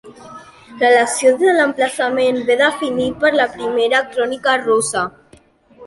[0.79, 5.07] L'elecció de l'emplaçament ve definit per la Primera Crònica russa.